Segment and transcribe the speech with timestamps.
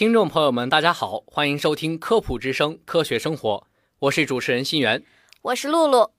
[0.00, 3.56] 听众朋友们，大家好，欢迎收听科普之声《科学生活》，
[3.98, 5.02] 我是主持人新源。
[5.42, 6.10] 我是露露。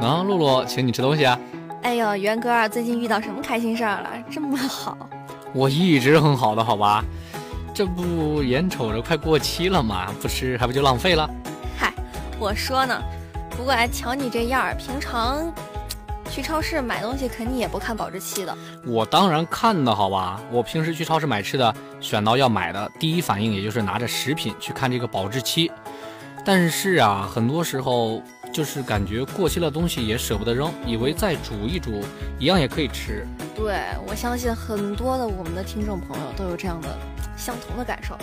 [0.00, 1.38] 啊，露露，请你吃东西啊！
[1.82, 4.10] 哎呦，元哥啊，最近遇到什么开心事儿了？
[4.28, 4.98] 这么好？
[5.54, 7.04] 我一直很好的，好吧？
[7.72, 11.30] 这不眼瞅着快过期了嘛，不吃还不就浪费了？
[11.78, 11.94] 嗨，
[12.40, 13.00] 我说呢，
[13.50, 15.54] 不过哎，瞧你这样儿，平常
[16.30, 18.56] 去超市买东西肯定也不看保质期的。
[18.86, 20.40] 我当然看的好吧？
[20.50, 25.70] 我平时去超市买吃的，选到要买的，第一反应也就是拿着食品去看这个保质期。
[26.44, 32.02] 但是啊，很多时候就是感觉过期的东西也舍不得扔，以为再煮一煮，
[32.38, 33.26] 一样也可以吃。
[33.54, 36.88] 对，我相信很多的我们的听众朋友都有这样的
[37.36, 38.16] 相同的感受。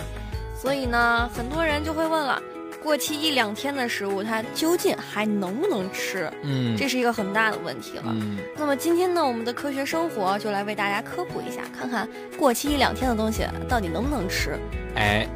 [0.60, 2.42] 所以呢，很多人就会问了，
[2.88, 6.32] 过期一两天的食物，它究竟还能不能吃？
[6.42, 8.04] 嗯，这是一个很大的问题了。
[8.06, 8.38] 嗯。
[8.56, 12.08] 那么今天呢，我们的科学生活就来为大家科普一下，看看
[12.38, 14.58] 过期一两天的东西到底能不能吃。
[14.94, 15.28] 哎，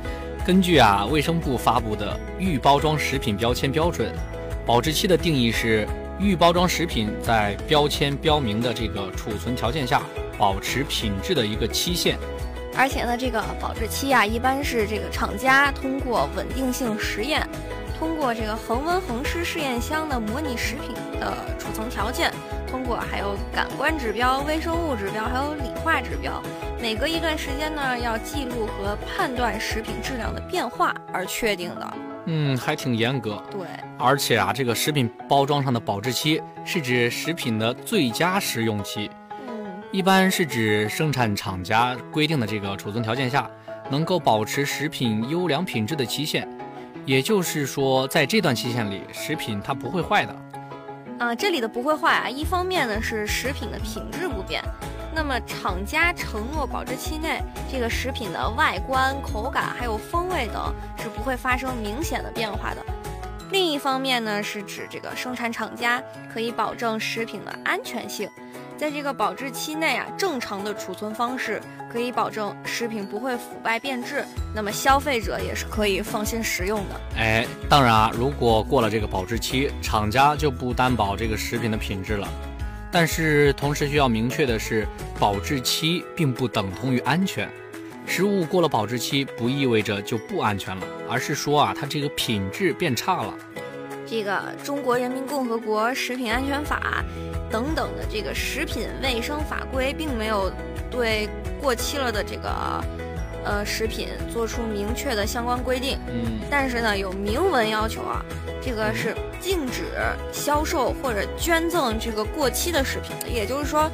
[0.47, 4.09] 根据啊卫生部发布的《预包装食品标签标准》，
[4.65, 5.87] 保质期的定义是
[6.19, 10.01] 预包装食品在标签标明的这个储存条件下
[10.39, 12.17] 保持品质的一个期限。
[12.77, 17.47] 而且呢，这个保质期啊，一般是这个厂家通过稳定性实验，
[17.99, 22.33] 通过这个恒温恒湿试验箱的模拟食品的储存条件，
[22.71, 26.43] 通过还有感官指标、微生物指标，还有理化指标，
[26.81, 31.95] 每隔一段时间呢，要记录和判断食品质量的变化而确定的。
[32.27, 33.43] 嗯，还挺严格。
[33.51, 33.67] 对，
[33.99, 39.22] 而且啊，这个食品包装上的保质期是指食品的最佳食用期，嗯，
[39.93, 43.49] 一般是指生产厂家规定的这个储存条件下，
[43.91, 46.49] 能够保持食品优良品质的期限。
[47.05, 50.35] 也就是说，在这段期限里，食品它不会坏的。
[51.19, 54.65] 啊，这里的不会坏啊，一方面呢是食品的品质不变，
[55.15, 62.83] 那么厂家承诺保质期内这个食品的外观、口感还有风味等是不会发生明显的变化的。
[63.51, 68.27] 另一方面呢，是指这个生产厂家可以保证食品的安全性，
[68.83, 77.01] 在这个保质期内啊，正常的储存方式可以保证食品不会腐败变质，那么消费者也是可以放心食用的。
[77.17, 82.29] 哎，当然啊，如果过了这个保质期，厂家就不担保这个食品的品质了。
[82.91, 84.85] 但是同时需要明确的是，
[85.17, 87.49] 保质期并不等同于安全。
[88.05, 93.33] 食物过了保质期，不意味着就不安全了，而是说啊，它这个品质变差了。
[94.13, 97.03] 这个《中国人民共和国食品安全法》
[97.51, 100.53] 等等的这个食品卫生法规，并没有
[100.91, 101.27] 对
[101.59, 102.85] 过期了的这个
[103.43, 105.99] 呃食品做出明确的相关规定。
[106.09, 108.23] 嗯，但是呢，有明文要求啊，
[108.61, 109.85] 这个是禁止
[110.31, 113.91] 销售或者捐赠这个过期的食品的，也就是说，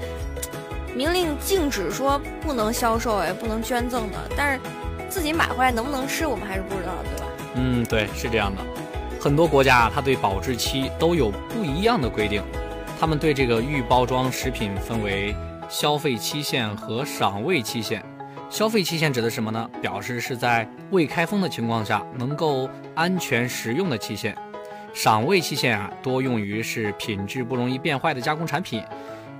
[0.96, 4.18] 明令禁止说不能销售，也不能捐赠的。
[4.36, 4.60] 但是
[5.08, 7.26] 自己买回来能不能吃，我们还是不知道，对吧？
[7.54, 8.60] 嗯，对，是这样的。
[9.20, 12.42] 很多国家啊，它对保质期都有不一样的规定。
[13.00, 15.34] 他们对这个预包装食品分为
[15.68, 18.02] 消费期限和赏味期限。
[18.48, 19.68] 消费期限指的什么呢？
[19.82, 24.36] 表示是在未开封的情况下能够安全食用的期限。
[24.94, 28.82] 赏味期限啊，多用于是品质不容易变坏的加工产品，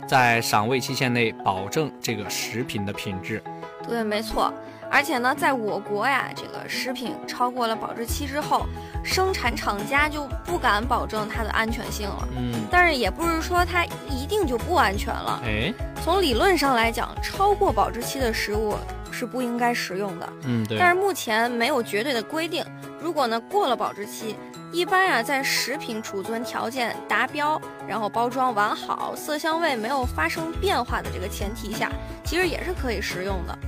[0.07, 3.43] 在赏味期限内保证这个食品的品质。
[3.89, 4.53] 对，没错。
[4.91, 8.67] 而且呢，在我国呀，这个食品超过了保质期之后，
[9.05, 12.29] 生产厂家就不敢保证它的安全性了。
[12.37, 15.43] 嗯，但是也不是说它一定就不安全了。
[15.45, 18.77] 哎，从理论上来讲，超过保质期的食物
[19.11, 20.33] 是不应该食用的。
[20.45, 20.79] 嗯，对。
[20.79, 22.65] 但是目前没有绝对的规定。
[23.01, 24.35] 如果呢过了保质期，
[24.73, 31.91] 一般啊在食品储存条件达标，然后包装完好，色香味没有发生变化的这个前提下，
[32.25, 33.59] 其实也是可以食用的。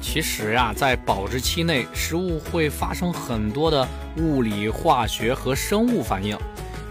[0.00, 3.86] 其实呀、在保质期内，食物会发生很多的
[4.16, 6.36] 物理、化学和生物反应，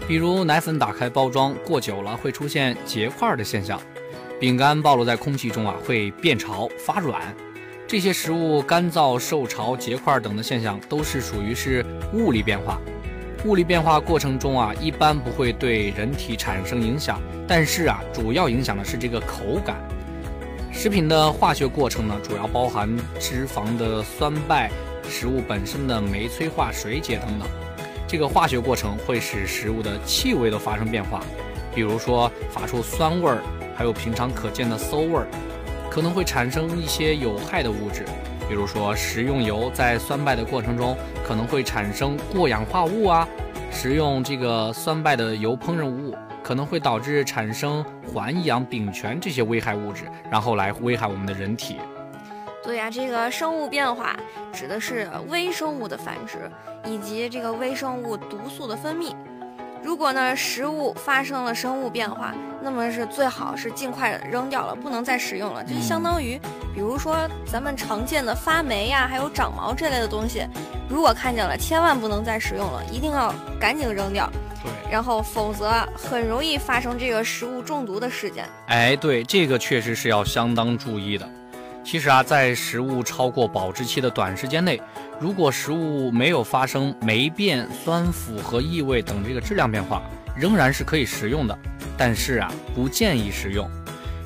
[0.08, 3.80] 比如奶粉打开包装过久了会出现结块的现象，
[4.38, 7.20] 饼干暴露在空气中啊会变潮发软，
[7.86, 11.84] 这些食物干燥、受潮、结块等的现象都是属于是
[12.14, 12.80] 物理变化。
[13.44, 19.76] 物理变化过程中啊，一般不会对人体产生影响，但是啊，主要影响的是这个口感。
[20.72, 22.88] 食品的化学过程呢，主要包含
[23.18, 24.70] 脂肪的酸败、
[25.08, 27.48] 食物本身的酶催化、水解等等。
[28.06, 31.20] 这个化学过程会使食物的气味都发生变化，
[31.74, 33.42] 比如说发出酸味儿，
[33.76, 35.26] 还有平常可见的馊味儿，
[35.90, 38.04] 可能会产生一些有害的物质，
[38.48, 40.96] 比如说食用油在酸败的过程中
[41.26, 43.28] 可能会产生过氧化物啊，
[43.70, 46.14] 食用这个酸败的油烹饪物。
[46.42, 51.76] 可能会导致产生环氧丙醛这些危害物质，然后来危害我们的人体。
[52.64, 54.16] 对呀，这个生物变化
[54.50, 56.50] 指的是微生物的繁殖
[56.86, 59.14] 以及这个微生物毒素的分泌。
[59.82, 65.64] 如果呢食物发生了生物变化，那么是最好是尽快扔掉了，不能再使用了。
[65.64, 66.38] 就相当于，
[66.74, 67.16] 比如说
[67.46, 70.46] 咱们常见的发霉呀，还有长毛这类的东西，
[70.88, 74.30] 如果看见了，千万不能再使用了，一定要赶紧扔掉。
[74.62, 78.44] 对，然后否则很容易发生这个食物中毒的事件。
[78.66, 81.26] 哎，对，这个确实是要相当注意的。
[81.82, 84.80] 其实啊，在食物超过保质期的短时间内，
[85.20, 90.02] 如果食物没有发生霉变、酸腐和异味等这个质量变化，
[90.34, 91.58] 仍然是可以食用的。
[91.94, 93.70] 但是啊，不建议食用，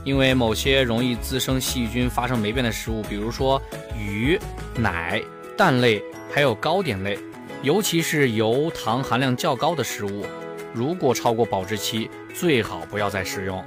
[0.04, 3.60] 因为某些容易滋生细菌、发生霉变的食物，比如说
[3.98, 4.38] 鱼、
[4.76, 5.20] 奶、
[5.58, 6.00] 蛋类，
[6.32, 7.18] 还有糕点类。
[7.62, 10.24] 尤其是油糖含量较高的食物，
[10.72, 13.60] 如果超过保质期，最好不要再食用。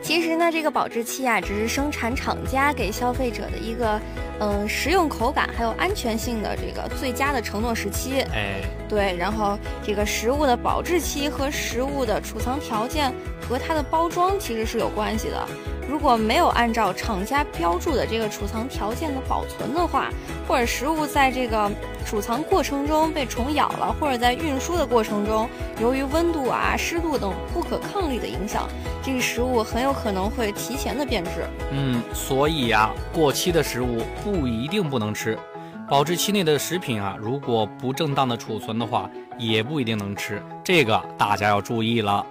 [0.00, 4.00] 其实呢，这个保质期啊，只是生产厂家给消费者的一个，
[4.44, 8.20] 嗯，食用口感还有安全性的这个最佳的承诺时期。
[8.34, 13.10] 哎，对，然后这个食物的保质期和食物的储藏条件
[13.48, 15.46] 和它的包装其实是有关系的。
[15.86, 20.08] 如果没有按照厂家标注的这个储藏条件的保存的话，
[20.48, 21.70] 或者食物在这个
[22.06, 25.46] 储藏过程中被虫咬了，或者在运输的过程中，
[25.78, 28.66] 由于温度啊、湿度等不可抗力的影响，
[29.02, 31.46] 这个食物很有可能会提前的变质。
[31.70, 35.38] 嗯，所以呀，过期的食物不一定不能吃，
[35.86, 39.08] 保质期内的食品啊，如果不正当的储存的话，
[39.38, 42.24] 也不一定能吃，这个大家要注意了。